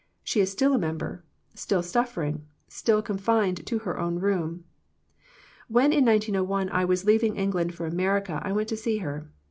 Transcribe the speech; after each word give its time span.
She 0.23 0.39
is 0.39 0.51
still 0.51 0.73
a 0.73 0.79
member, 0.79 1.23
still 1.53 1.83
suffering, 1.83 2.47
still 2.67 3.03
confined 3.03 3.67
to 3.67 3.77
her 3.85 3.99
own 3.99 4.15
room. 4.17 4.63
When 5.67 5.93
in 5.93 6.05
1901 6.05 6.69
I 6.69 6.83
was 6.83 7.05
leaving 7.05 7.35
England 7.35 7.75
for 7.75 7.85
America 7.85 8.41
I 8.43 8.51
went 8.51 8.69
to 8.69 8.77
see 8.77 8.97
her. 8.97 9.29